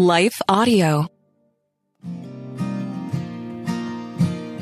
[0.00, 1.08] Life Audio.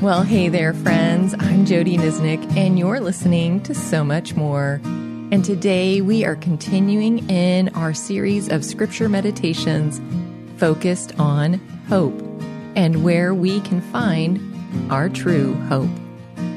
[0.02, 1.32] Well, hey there, friends.
[1.34, 4.80] I'm Jodie Niznik, and you're listening to So Much More.
[4.82, 10.00] And today we are continuing in our series of scripture meditations
[10.58, 12.20] focused on hope
[12.74, 14.40] and where we can find
[14.90, 15.88] our true hope.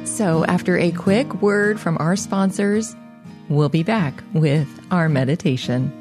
[0.05, 2.95] So, after a quick word from our sponsors,
[3.47, 6.00] we'll be back with our meditation.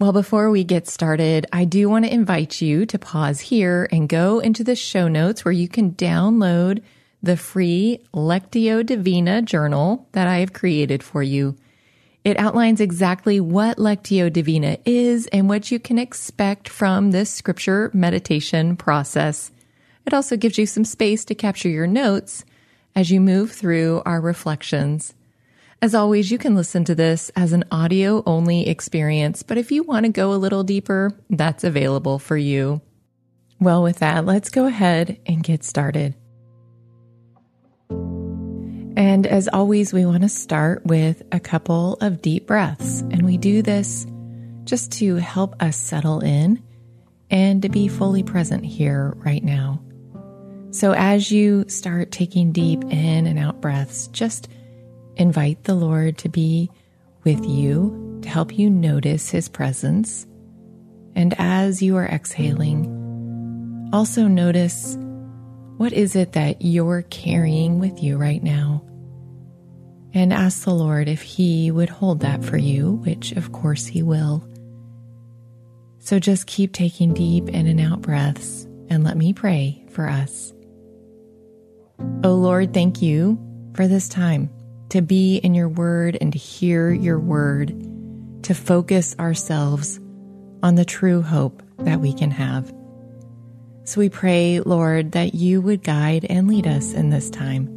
[0.00, 4.08] Well, before we get started, I do want to invite you to pause here and
[4.08, 6.82] go into the show notes where you can download
[7.22, 11.54] the free Lectio Divina journal that I have created for you.
[12.24, 17.90] It outlines exactly what Lectio Divina is and what you can expect from this scripture
[17.92, 19.52] meditation process.
[20.06, 22.46] It also gives you some space to capture your notes
[22.96, 25.12] as you move through our reflections.
[25.82, 29.82] As always, you can listen to this as an audio only experience, but if you
[29.82, 32.82] want to go a little deeper, that's available for you.
[33.60, 36.14] Well, with that, let's go ahead and get started.
[37.88, 43.00] And as always, we want to start with a couple of deep breaths.
[43.00, 44.06] And we do this
[44.64, 46.62] just to help us settle in
[47.30, 49.82] and to be fully present here right now.
[50.72, 54.48] So as you start taking deep in and out breaths, just
[55.16, 56.70] invite the Lord to be
[57.24, 60.26] with you, to help you notice his presence.
[61.14, 64.96] And as you are exhaling, also notice
[65.80, 68.84] what is it that you're carrying with you right now?
[70.12, 74.02] And ask the Lord if He would hold that for you, which of course He
[74.02, 74.46] will.
[76.00, 80.52] So just keep taking deep in and out breaths and let me pray for us.
[82.24, 83.38] Oh Lord, thank you
[83.74, 84.50] for this time
[84.90, 87.68] to be in your word and to hear your word,
[88.44, 89.98] to focus ourselves
[90.62, 92.72] on the true hope that we can have.
[93.84, 97.68] So we pray, Lord, that you would guide and lead us in this time.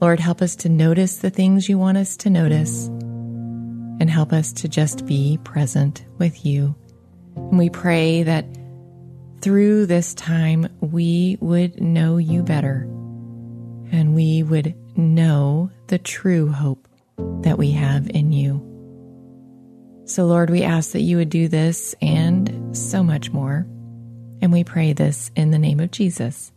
[0.00, 4.52] Lord, help us to notice the things you want us to notice and help us
[4.52, 6.76] to just be present with you.
[7.34, 8.44] And we pray that
[9.40, 12.82] through this time we would know you better
[13.90, 16.88] and we would know the true hope
[17.42, 18.64] that we have in you.
[20.04, 23.66] So, Lord, we ask that you would do this and so much more.
[24.40, 26.52] And we pray this in the name of Jesus.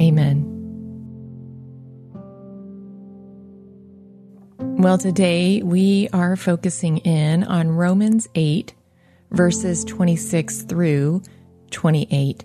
[0.00, 0.46] Amen.
[4.58, 8.72] Well, today we are focusing in on Romans 8,
[9.30, 11.22] verses 26 through
[11.70, 12.44] 28.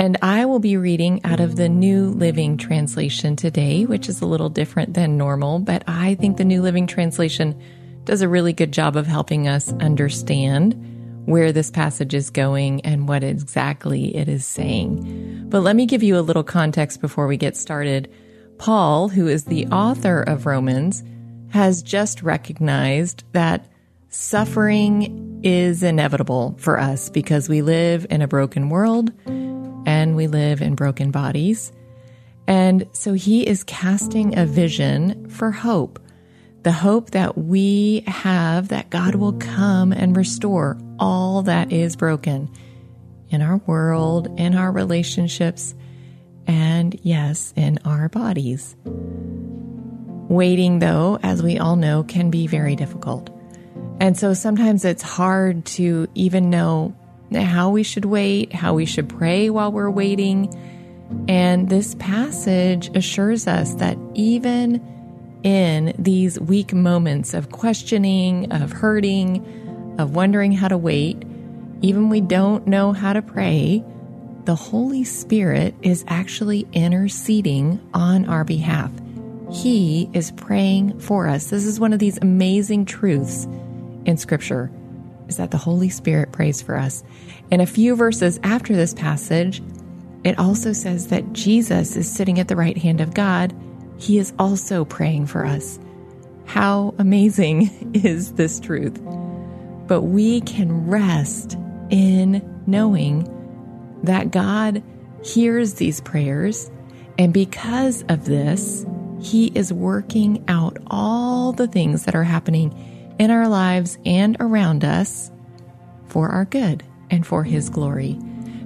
[0.00, 4.26] And I will be reading out of the New Living Translation today, which is a
[4.26, 7.54] little different than normal, but I think the New Living Translation
[8.06, 10.72] does a really good job of helping us understand
[11.26, 15.50] where this passage is going and what exactly it is saying.
[15.50, 18.10] But let me give you a little context before we get started.
[18.56, 21.04] Paul, who is the author of Romans,
[21.50, 23.70] has just recognized that
[24.08, 29.12] suffering is inevitable for us because we live in a broken world
[29.86, 31.72] and we live in broken bodies.
[32.46, 36.00] And so he is casting a vision for hope
[36.62, 42.50] the hope that we have that God will come and restore all that is broken
[43.30, 45.74] in our world, in our relationships,
[46.46, 48.76] and yes, in our bodies.
[48.84, 53.30] Waiting, though, as we all know, can be very difficult.
[54.00, 56.94] And so sometimes it's hard to even know
[57.32, 60.52] how we should wait, how we should pray while we're waiting.
[61.28, 64.86] And this passage assures us that even
[65.42, 71.22] in these weak moments of questioning, of hurting, of wondering how to wait,
[71.82, 73.82] even we don't know how to pray,
[74.44, 78.90] the Holy Spirit is actually interceding on our behalf.
[79.52, 81.50] He is praying for us.
[81.50, 83.46] This is one of these amazing truths
[84.04, 84.70] in Scripture
[85.30, 87.02] is that the Holy Spirit prays for us.
[87.50, 89.62] In a few verses after this passage,
[90.24, 93.54] it also says that Jesus is sitting at the right hand of God.
[93.96, 95.78] He is also praying for us.
[96.46, 99.00] How amazing is this truth?
[99.86, 101.56] But we can rest
[101.90, 103.28] in knowing
[104.02, 104.82] that God
[105.24, 106.70] hears these prayers,
[107.18, 108.84] and because of this,
[109.20, 112.89] He is working out all the things that are happening
[113.20, 115.30] in our lives and around us
[116.06, 118.18] for our good and for His glory,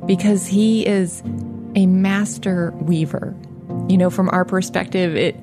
[0.06, 1.22] because He is
[1.74, 3.34] a master weaver.
[3.88, 5.36] You know, from our perspective, it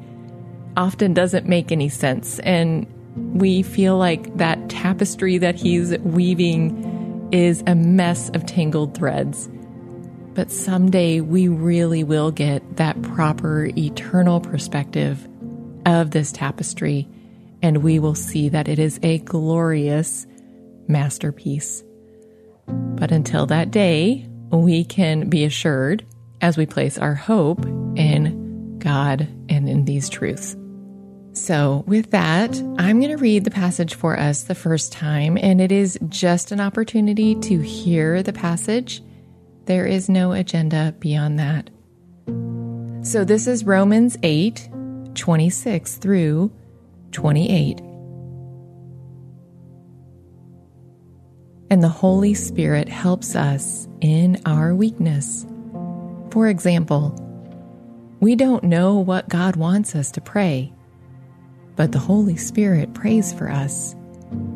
[0.77, 2.39] often doesn't make any sense.
[2.39, 2.87] And
[3.17, 9.49] we feel like that tapestry that He's weaving is a mess of tangled threads.
[10.33, 15.27] But someday we really will get that proper eternal perspective
[15.85, 17.09] of this tapestry,
[17.61, 20.25] and we will see that it is a glorious
[20.87, 21.83] masterpiece.
[22.67, 26.05] But until that day, we can be assured
[26.41, 27.65] as we place our hope
[27.95, 30.55] in God and in these truths.
[31.33, 35.61] So, with that, I'm going to read the passage for us the first time, and
[35.61, 39.01] it is just an opportunity to hear the passage.
[39.65, 41.69] There is no agenda beyond that.
[43.07, 44.69] So, this is Romans 8
[45.15, 46.51] 26 through
[47.11, 47.79] 28.
[51.69, 55.45] And the Holy Spirit helps us in our weakness.
[56.31, 57.15] For example,
[58.19, 60.73] we don't know what God wants us to pray,
[61.75, 63.95] but the Holy Spirit prays for us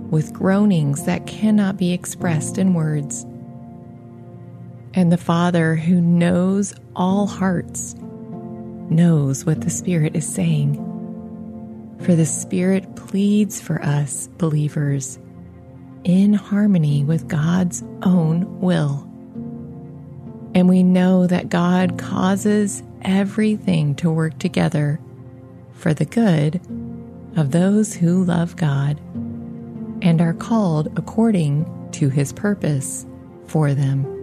[0.09, 3.25] with groanings that cannot be expressed in words.
[4.93, 7.95] And the Father, who knows all hearts,
[8.89, 10.94] knows what the Spirit is saying.
[12.01, 15.17] For the Spirit pleads for us, believers,
[16.03, 19.09] in harmony with God's own will.
[20.53, 24.99] And we know that God causes everything to work together
[25.73, 26.61] for the good
[27.35, 28.99] of those who love God
[30.01, 33.05] and are called according to his purpose
[33.47, 34.14] for them.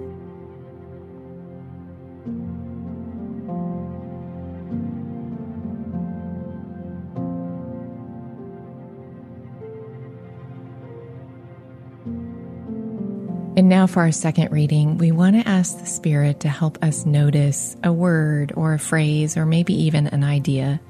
[13.54, 17.04] And now, for our second reading, we want to ask the Spirit to help us
[17.04, 20.80] notice a word or a phrase or maybe even an idea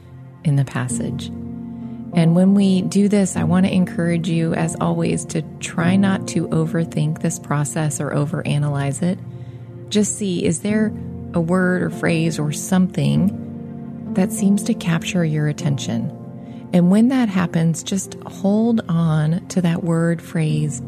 [0.44, 1.26] in the passage.
[2.14, 6.28] And when we do this, I want to encourage you, as always, to try not
[6.28, 9.18] to overthink this process or overanalyze it.
[9.88, 10.92] Just see is there
[11.34, 16.10] a word or phrase or something that seems to capture your attention?
[16.72, 20.80] And when that happens, just hold on to that word, phrase,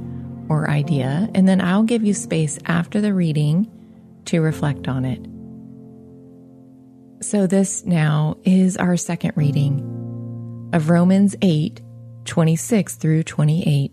[0.48, 3.70] or idea, and then I'll give you space after the reading
[4.26, 5.20] to reflect on it.
[7.24, 11.80] So, this now is our second reading of Romans 8
[12.24, 13.92] 26 through 28.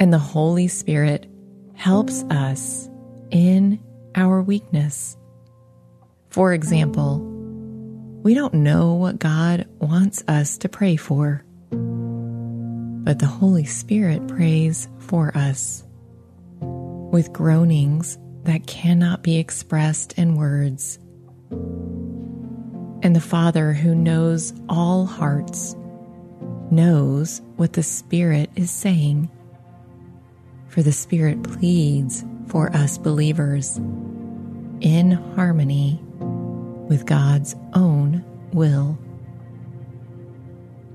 [0.00, 1.28] And the Holy Spirit
[1.74, 2.88] helps us
[3.30, 3.80] in
[4.14, 5.16] our weakness.
[6.28, 7.18] For example,
[8.22, 11.44] we don't know what God wants us to pray for
[13.08, 15.82] but the Holy Spirit prays for us
[16.60, 20.98] with groanings that cannot be expressed in words.
[23.02, 25.74] And the Father, who knows all hearts,
[26.70, 29.30] knows what the Spirit is saying.
[30.66, 33.78] For the Spirit pleads for us believers
[34.82, 35.98] in harmony
[36.90, 38.22] with God's own
[38.52, 38.98] will.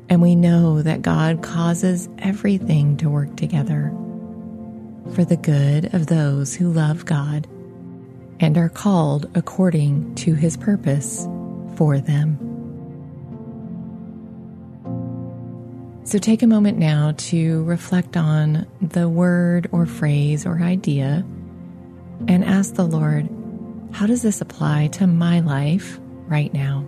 [0.09, 3.91] And we know that God causes everything to work together
[5.13, 7.47] for the good of those who love God
[8.39, 11.27] and are called according to his purpose
[11.75, 12.37] for them.
[16.05, 21.25] So take a moment now to reflect on the word or phrase or idea
[22.27, 23.29] and ask the Lord,
[23.91, 26.85] how does this apply to my life right now?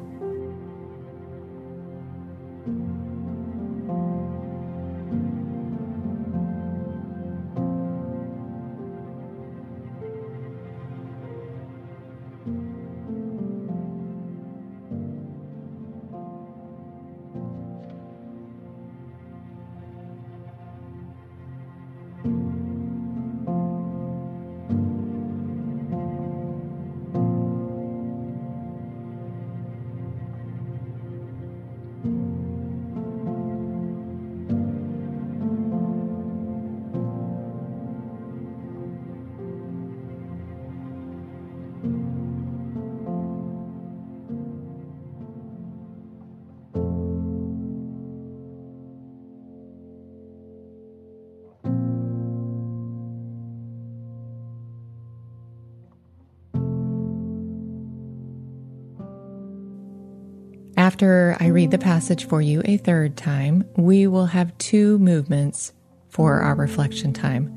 [60.95, 65.73] After I read the passage for you a third time, we will have two movements
[66.07, 67.53] for our reflection time.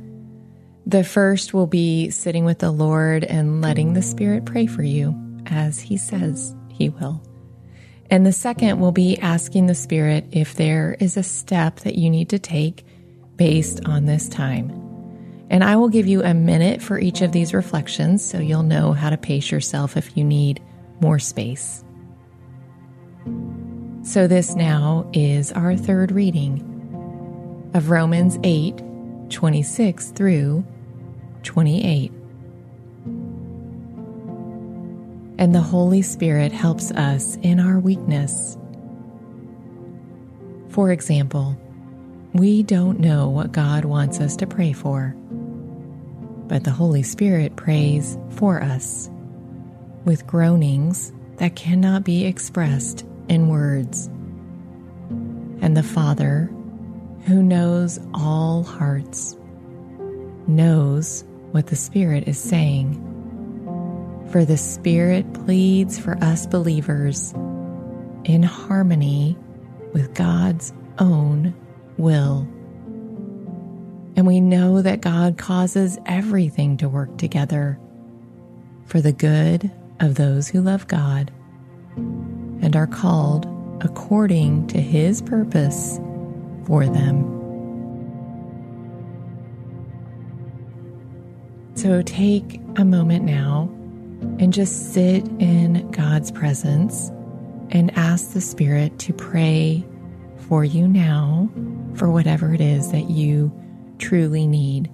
[0.87, 5.14] The first will be sitting with the Lord and letting the Spirit pray for you
[5.47, 7.23] as He says He will.
[8.11, 12.11] And the second will be asking the Spirit if there is a step that you
[12.11, 12.85] need to take
[13.37, 14.73] based on this time.
[15.49, 18.95] And I will give you a minute for each of these reflections so you'll know
[18.95, 20.61] how to pace yourself if you need
[21.00, 21.85] more space.
[24.08, 26.64] So, this now is our third reading
[27.74, 28.82] of Romans 8
[29.28, 30.64] 26 through
[31.42, 32.10] 28.
[35.36, 38.56] And the Holy Spirit helps us in our weakness.
[40.70, 41.60] For example,
[42.32, 45.14] we don't know what God wants us to pray for,
[46.46, 49.10] but the Holy Spirit prays for us
[50.06, 54.06] with groanings that cannot be expressed in words.
[55.61, 56.50] And the Father,
[57.26, 59.37] who knows all hearts,
[60.47, 63.04] knows what the Spirit is saying.
[64.30, 67.32] For the Spirit pleads for us believers
[68.25, 69.37] in harmony
[69.92, 71.54] with God's own
[71.97, 72.47] will.
[74.16, 77.78] And we know that God causes everything to work together
[78.85, 79.70] for the good
[80.00, 81.30] of those who love God
[82.68, 83.46] and are called
[83.80, 85.98] according to his purpose
[86.66, 87.25] for them.
[91.76, 93.70] So take a moment now
[94.38, 97.08] and just sit in God's presence
[97.70, 99.82] and ask the Spirit to pray
[100.37, 101.48] for you now
[101.94, 103.50] for whatever it is that you
[103.96, 104.90] truly need.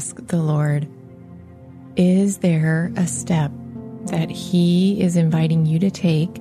[0.00, 0.88] Ask the Lord
[1.94, 3.52] Is there a step
[4.06, 6.40] that He is inviting you to take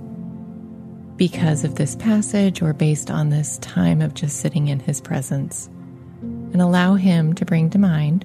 [1.17, 5.67] because of this passage or based on this time of just sitting in His presence?
[6.21, 8.23] And allow Him to bring to mind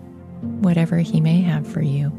[0.61, 2.13] whatever He may have for you.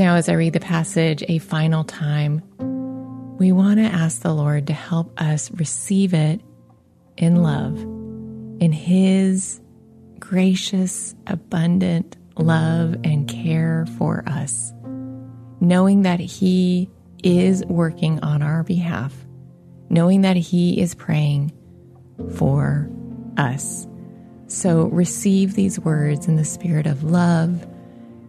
[0.00, 2.42] Now, as I read the passage a final time,
[3.36, 6.40] we want to ask the Lord to help us receive it
[7.18, 7.78] in love,
[8.62, 9.60] in His
[10.18, 14.72] gracious, abundant love and care for us,
[15.60, 16.88] knowing that He
[17.22, 19.14] is working on our behalf,
[19.90, 21.52] knowing that He is praying
[22.38, 22.90] for
[23.36, 23.86] us.
[24.46, 27.66] So receive these words in the spirit of love,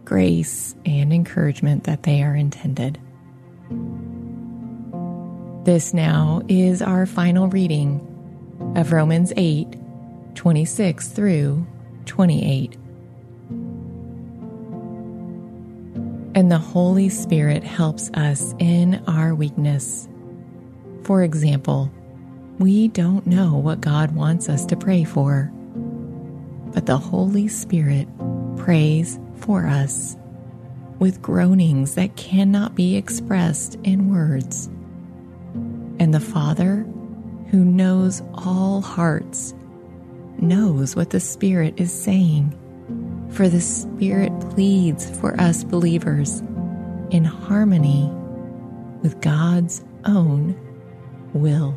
[0.04, 2.98] grace, and encouragement that they are intended.
[5.64, 8.00] This now is our final reading
[8.76, 9.78] of Romans 8
[10.34, 11.66] 26 through
[12.06, 12.76] 28.
[16.34, 20.08] And the Holy Spirit helps us in our weakness.
[21.04, 21.92] For example,
[22.58, 25.52] we don't know what God wants us to pray for,
[26.72, 28.08] but the Holy Spirit
[28.56, 30.16] prays for us
[30.98, 34.66] with groanings that cannot be expressed in words.
[35.98, 36.86] And the Father,
[37.50, 39.54] who knows all hearts,
[40.38, 42.58] knows what the Spirit is saying
[43.32, 46.40] for the Spirit pleads for us believers
[47.10, 48.10] in harmony
[49.00, 50.54] with God's own
[51.32, 51.74] will.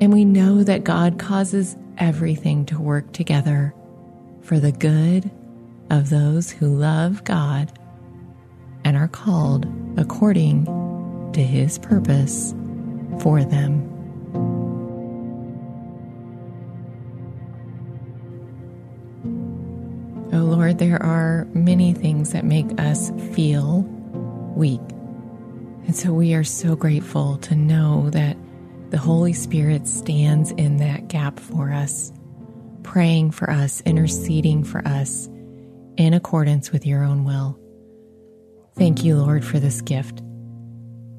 [0.00, 3.74] And we know that God causes everything to work together
[4.40, 5.32] for the good
[5.90, 7.76] of those who love God
[8.84, 9.66] and are called
[9.98, 10.64] according
[11.34, 12.54] to his purpose
[13.20, 13.86] for them.
[20.32, 23.82] Oh Lord, there are many things that make us feel
[24.54, 24.80] weak.
[25.86, 28.36] And so we are so grateful to know that
[28.90, 32.12] the Holy Spirit stands in that gap for us,
[32.84, 35.28] praying for us, interceding for us
[35.96, 37.58] in accordance with your own will.
[38.76, 40.22] Thank you, Lord, for this gift.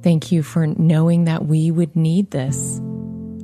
[0.04, 2.80] Thank you for knowing that we would need this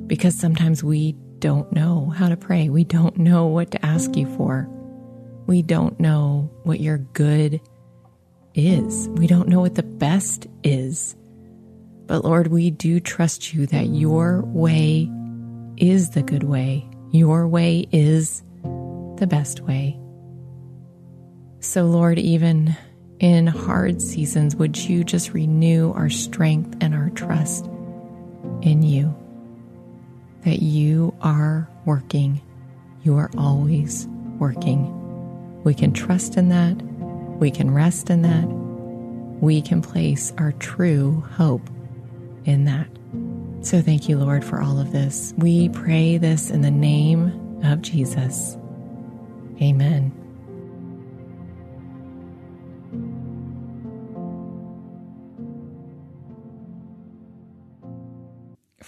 [0.06, 2.68] because sometimes we don't know how to pray.
[2.68, 4.68] We don't know what to ask you for.
[5.46, 7.60] We don't know what your good
[8.54, 9.08] is.
[9.10, 11.14] We don't know what the best is.
[12.06, 15.10] But Lord, we do trust you that your way
[15.76, 16.88] is the good way.
[17.12, 19.98] Your way is the best way.
[21.60, 22.76] So, Lord, even
[23.18, 27.66] in hard seasons, would you just renew our strength and our trust
[28.62, 29.14] in you?
[30.44, 32.40] That you are working.
[33.02, 34.06] You are always
[34.38, 34.94] working.
[35.64, 36.76] We can trust in that.
[37.38, 38.46] We can rest in that.
[39.42, 41.68] We can place our true hope
[42.44, 42.88] in that.
[43.66, 45.34] So thank you, Lord, for all of this.
[45.36, 48.56] We pray this in the name of Jesus.
[49.60, 50.27] Amen.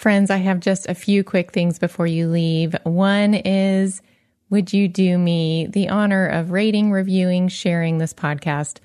[0.00, 2.74] Friends, I have just a few quick things before you leave.
[2.84, 4.00] One is
[4.48, 8.78] would you do me the honor of rating, reviewing, sharing this podcast?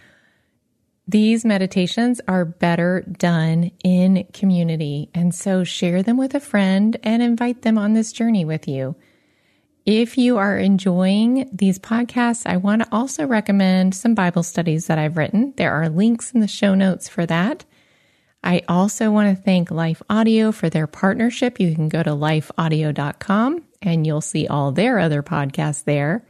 [1.08, 5.10] These meditations are better done in community.
[5.14, 8.98] And so share them with a friend and invite them on this journey with you.
[9.86, 15.00] If you are enjoying these podcasts, I want to also recommend some Bible studies that
[15.00, 15.54] I've written.
[15.56, 17.64] There are links in the show notes for that.
[18.46, 21.60] I also want to thank Life Audio for their partnership.
[21.60, 26.24] You can go to lifeaudio.com and you'll see all their other podcasts there.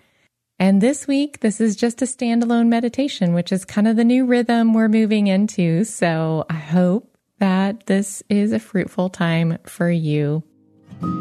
[0.57, 4.25] And this week, this is just a standalone meditation, which is kind of the new
[4.25, 5.83] rhythm we're moving into.
[5.83, 10.41] So I hope that this is a fruitful time for you.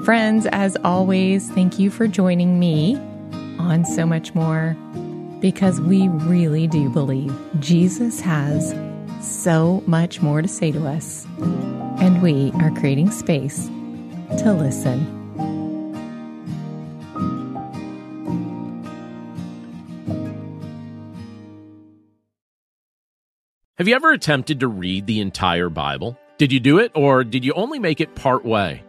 [0.05, 2.95] Friends, as always, thank you for joining me
[3.59, 4.77] on So Much More
[5.41, 8.73] because we really do believe Jesus has
[9.25, 11.27] so much more to say to us,
[12.01, 13.67] and we are creating space
[14.39, 15.23] to listen.
[23.77, 26.17] Have you ever attempted to read the entire Bible?
[26.39, 28.83] Did you do it, or did you only make it part way?